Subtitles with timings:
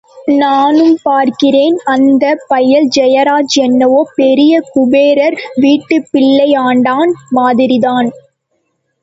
[0.25, 8.11] நானும் பார்க்கிறேன், அந்தப் பயல் ஜெயராஜ் என்னவோ பெரிய குபேரர் வீட்டுப்பிள்ளையாண்டான் மாதிரிதான்.